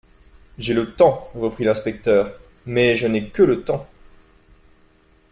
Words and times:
J'ai 0.57 0.73
le 0.73 0.91
temps, 0.91 1.11
reprit 1.35 1.63
l'inspecteur, 1.63 2.27
mais 2.65 2.97
je 2.97 3.05
n'ai 3.05 3.27
que 3.27 3.43
le 3.43 3.61
temps. 3.61 3.87